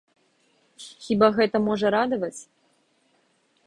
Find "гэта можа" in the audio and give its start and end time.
1.37-1.87